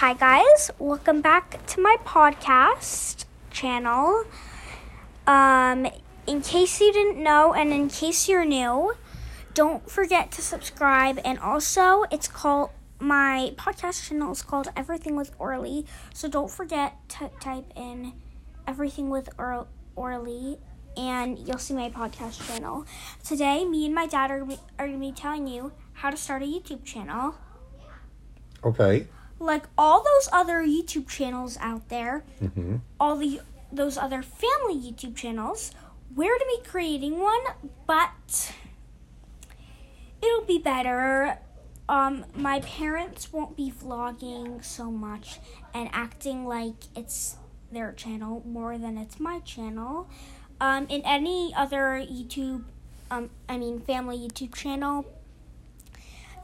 [0.00, 0.70] Hi, guys.
[0.78, 4.24] Welcome back to my podcast channel.
[5.26, 5.86] Um,
[6.26, 8.94] in case you didn't know, and in case you're new,
[9.54, 11.18] don't forget to subscribe.
[11.24, 15.86] And also, it's called my podcast channel is called Everything with Orli.
[16.12, 18.12] So don't forget to type in
[18.66, 20.58] Everything with or- Orli,
[20.96, 22.84] and you'll see my podcast channel.
[23.24, 24.42] Today, me and my dad are,
[24.78, 27.34] are going to be telling you how to start a YouTube channel
[28.64, 29.06] Okay.
[29.38, 32.76] Like all those other YouTube channels out there, Mm-hmm.
[32.98, 33.40] all the
[33.72, 35.72] those other family YouTube channels,
[36.14, 37.40] we're to be creating one,
[37.86, 38.52] but
[40.22, 41.38] it'll be better.
[41.88, 45.38] Um, my parents won't be vlogging so much
[45.74, 47.36] and acting like it's
[47.70, 50.08] their channel more than it's my channel.
[50.60, 52.64] Um, in any other YouTube,
[53.10, 55.04] um, I mean family YouTube channel,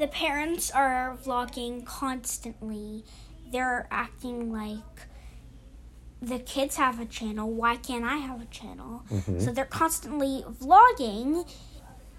[0.02, 3.04] the parents are vlogging constantly.
[3.52, 5.06] They're acting like
[6.20, 7.48] the kids have a channel.
[7.48, 9.04] Why can't I have a channel?
[9.08, 9.40] Mhm.
[9.40, 11.48] So they're constantly vlogging.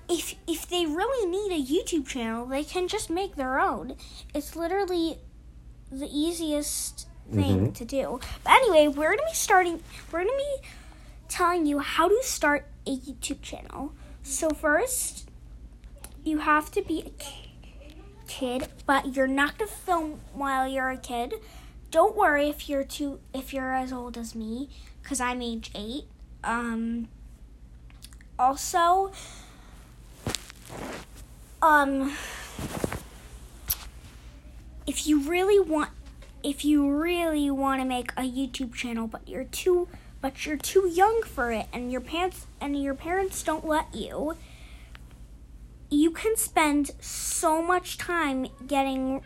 [0.08, 3.98] If if they really need a YouTube channel, they can just make their own.
[4.34, 5.20] It's literally
[5.92, 7.74] the easiest thing Mhm.
[7.76, 8.20] to do.
[8.46, 9.84] But anyway, we're gonna be starting.
[10.10, 10.56] We're gonna be
[11.28, 13.92] telling you how to start a YouTube channel.
[14.22, 15.28] So first,
[16.24, 17.10] you have to be a
[18.40, 21.36] kid, but you're not gonna film while you're a kid.
[21.92, 24.70] Don't worry if you're too if you're as old as me,
[25.04, 26.06] cause I'm age eight.
[26.44, 27.08] Um.
[28.40, 29.12] Also,
[31.62, 32.12] um,
[34.88, 35.92] if you really want,
[36.42, 39.88] if you really want to make a YouTube channel, but you're too,
[40.20, 44.36] but you're too young for it, and your parents and your parents don't let you
[46.14, 49.22] can spend so much time getting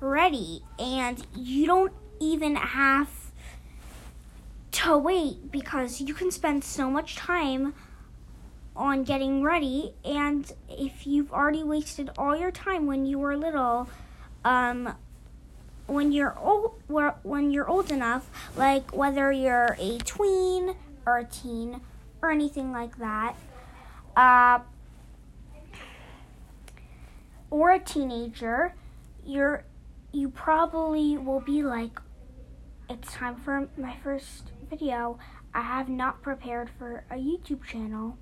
[0.00, 3.10] ready, and you don't even have
[4.72, 7.74] to wait because you can spend so much time
[8.76, 9.94] on getting ready.
[10.04, 13.88] And if you've already wasted all your time when you were little
[14.44, 14.94] um
[15.86, 16.74] when you're old
[17.22, 20.74] when you're old enough like whether you're a tween
[21.06, 21.80] or a teen
[22.22, 23.34] or anything like that
[24.16, 24.60] uh
[27.54, 28.74] or a teenager
[29.24, 29.62] you're
[30.10, 32.00] you probably will be like
[32.90, 35.18] it's time for my first video.
[35.54, 38.18] I have not prepared for a youtube channel.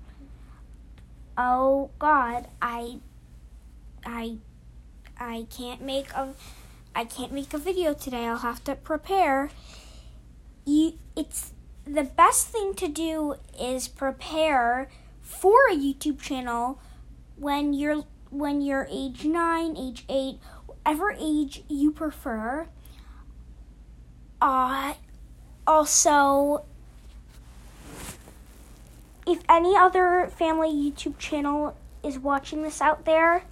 [1.35, 2.99] Oh god i
[4.05, 4.37] i
[5.19, 6.29] i can't make a
[6.93, 8.27] i can't make a video today.
[8.27, 9.49] I'll have to prepare.
[10.63, 11.53] You it's
[11.85, 14.89] the best thing to do is prepare
[15.21, 16.79] for a youtube channel
[17.35, 22.67] when you're when you're age 9 age 8 whatever age you prefer
[24.41, 24.93] uh
[25.65, 26.65] also
[29.25, 33.43] if any other family YouTube channel is watching this out there,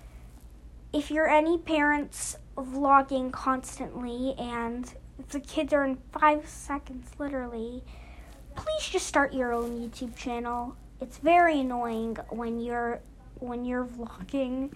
[0.93, 4.93] if you're any parents vlogging constantly and
[5.29, 7.83] the kids are in five seconds literally,
[8.55, 10.75] please just start your own YouTube channel.
[10.99, 12.99] It's very annoying when you're
[13.41, 14.71] when you're vlogging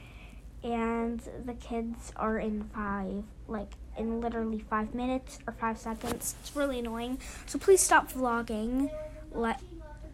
[0.64, 6.36] and the kids are in five like in literally five minutes or five seconds.
[6.42, 7.20] It's really annoying.
[7.46, 8.90] So please stop vlogging.
[9.32, 9.58] like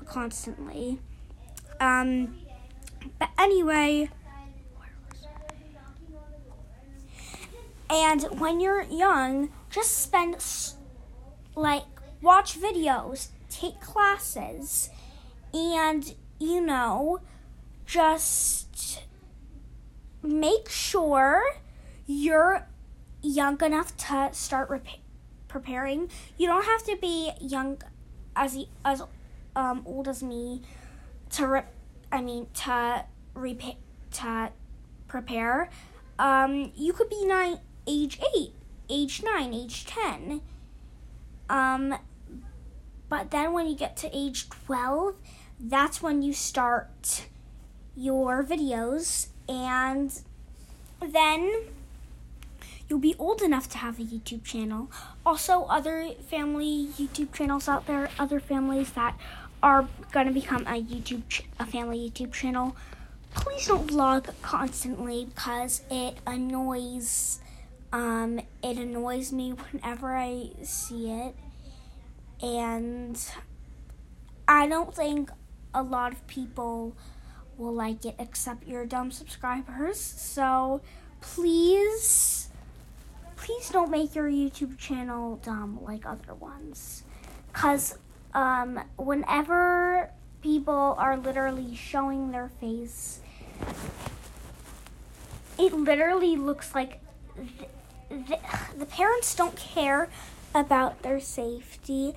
[0.06, 1.00] constantly.
[1.80, 2.36] Um,
[3.18, 4.10] but anyway,
[7.90, 10.36] and when you're young, just spend
[11.56, 11.84] like
[12.22, 14.90] watch videos, take classes,
[15.54, 17.22] and you know,
[17.92, 19.02] just
[20.24, 21.44] make sure
[22.08, 22.66] you're
[23.22, 24.88] young enough to start rep-
[25.50, 26.10] preparing.
[26.38, 27.82] You don't have to be young
[28.34, 29.04] as as
[29.58, 30.62] um, old as me
[31.32, 31.66] to re-
[32.10, 33.04] I mean to
[34.12, 34.52] to
[35.10, 35.70] prepare.
[36.18, 38.54] Um, you could be nine, age eight,
[38.90, 40.40] age nine, age ten.
[41.50, 41.96] Um,
[43.10, 45.16] but then when you get to age twelve,
[45.60, 47.26] that's when you start
[47.96, 50.22] your videos, and
[51.02, 51.52] then
[52.90, 54.92] you'll be old enough to have a YouTube channel.
[55.26, 59.18] Also, other family YouTube channels out there, other families that
[59.64, 62.76] are going to become a YouTube ch- a family YouTube channel.
[63.34, 67.40] Please don't vlog constantly because it annoys
[67.94, 71.36] um it annoys me whenever I see it.
[72.42, 73.18] And
[74.48, 75.30] I don't think
[75.74, 76.94] a lot of people
[77.58, 80.00] will like it except your dumb subscribers.
[80.00, 80.82] So
[81.22, 82.50] please
[83.36, 87.04] please don't make your YouTube channel dumb like other ones.
[87.54, 87.98] Cause
[88.34, 90.12] um, whenever
[90.42, 93.20] people are literally showing their face,
[95.58, 97.00] it literally looks like
[97.36, 98.40] th- th-
[98.78, 100.08] the parents don't care
[100.54, 102.14] about their safety.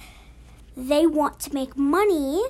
[0.77, 2.43] They want to make money.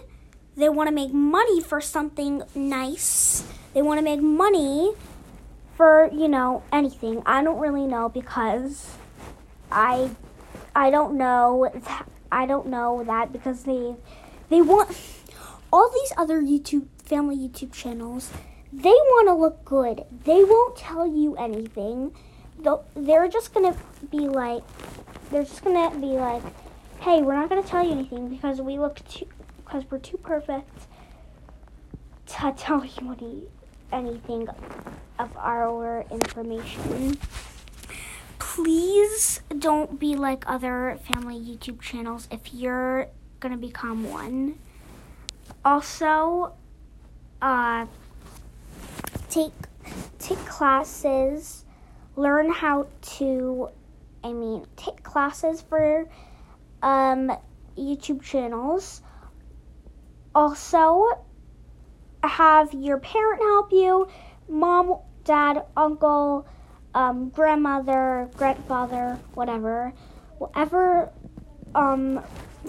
[0.56, 3.44] They want to make money for something nice.
[3.72, 4.92] They want to make money
[5.76, 7.22] for, you know, anything.
[7.26, 8.96] I don't really know because
[9.70, 10.10] I
[10.76, 13.96] I don't know that, I don't know that because they
[14.48, 14.96] they want
[15.72, 18.30] all these other YouTube family YouTube channels.
[18.72, 20.04] They want to look good.
[20.24, 22.12] They won't tell you anything.
[22.96, 23.76] They're just gonna
[24.10, 24.62] be like,
[25.30, 26.42] they're just gonna be like,
[27.00, 29.26] hey, we're not gonna tell you anything because we look too,
[29.74, 30.86] because we're too perfect
[32.26, 33.42] to tell you any,
[33.92, 34.48] anything
[35.18, 37.18] of our information.
[38.38, 43.08] Please don't be like other family YouTube channels if you're
[43.40, 44.58] gonna become one.
[45.64, 46.54] Also,
[47.42, 47.86] uh,
[49.28, 49.52] take
[50.20, 51.64] take classes,
[52.14, 53.68] learn how to,
[54.22, 56.08] I mean, take classes for
[56.80, 57.32] um,
[57.76, 59.02] YouTube channels.
[60.34, 61.24] Also,
[62.22, 64.08] have your parent help you,
[64.48, 66.46] mom, dad, uncle,
[66.94, 69.92] um, grandmother, grandfather, whatever,
[70.38, 71.12] whatever
[71.74, 72.22] um,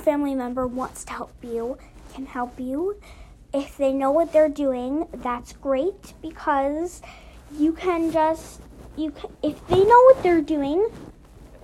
[0.04, 1.78] family member wants to help you
[2.16, 3.00] can help you.
[3.54, 7.02] If they know what they're doing, that's great because
[7.58, 8.62] you can just
[8.98, 10.88] you can, if they know what they're doing.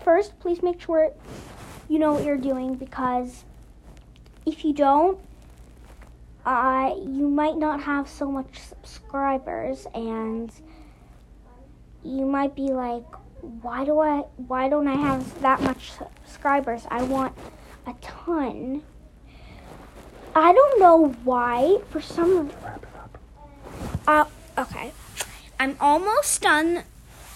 [0.04, 1.12] First, please make sure
[1.88, 3.46] you know what you're doing because
[4.46, 5.20] if you don't,
[6.46, 10.52] uh, you might not have so much subscribers and
[12.04, 13.06] you might be like
[13.62, 16.86] why do i why don't i have that much subscribers?
[16.90, 17.38] I want
[17.86, 18.84] a ton.
[20.36, 21.80] I don't know why.
[21.90, 22.52] For some
[24.08, 24.26] uh
[24.58, 24.92] okay.
[25.60, 26.84] I'm almost done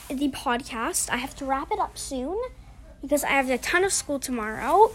[0.07, 1.09] the podcast.
[1.09, 2.41] I have to wrap it up soon
[3.01, 4.91] because i have a ton of school tomorrow.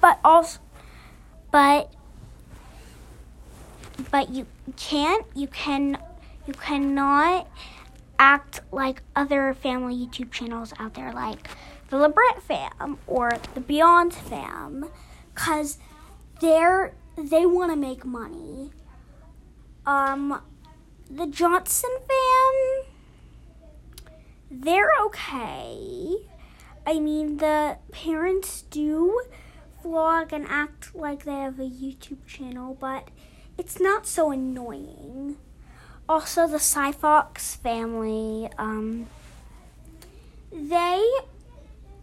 [0.00, 0.58] But also
[1.50, 1.92] but
[4.12, 5.98] but you can't you can
[6.46, 7.48] you cannot
[8.18, 11.48] act like other family YouTube channels out there like
[11.88, 14.86] the LaBrant fam or the Beyond fam
[15.34, 15.78] cuz
[16.40, 18.70] they're they want to make money.
[19.84, 20.40] Um
[21.10, 22.84] the Johnson fam
[24.50, 26.28] they're okay.
[26.86, 29.22] I mean the parents do
[29.82, 33.08] vlog and act like they have a YouTube channel, but
[33.62, 35.36] it's not so annoying.
[36.08, 39.06] Also, the Cyfox family, um,
[40.50, 41.08] they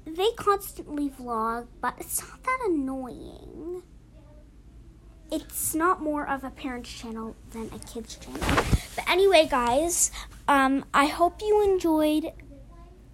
[0.05, 3.83] they constantly vlog, but it's not that annoying.
[5.29, 8.39] It's not more of a parent's channel than a kid's channel.
[8.95, 10.11] But anyway, guys,
[10.47, 12.31] um, I hope you enjoyed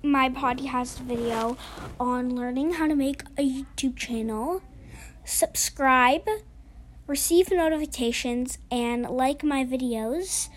[0.03, 1.57] my podcast video
[1.99, 4.61] on learning how to make a YouTube channel.
[5.23, 6.29] Subscribe,
[7.07, 10.49] receive notifications, and like my videos.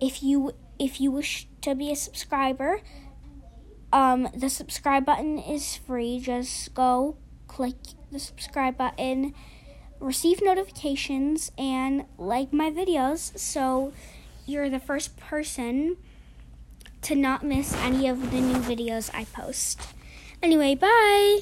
[0.00, 2.80] If you if you wish to be a subscriber,
[3.92, 6.20] um, the subscribe button is free.
[6.20, 7.16] Just go
[7.46, 7.76] click
[8.12, 9.34] the subscribe button,
[10.00, 13.92] receive notifications, and like my videos so
[14.46, 15.96] you're the first person
[17.02, 19.80] to not miss any of the new videos I post.
[20.42, 21.40] Anyway, bye!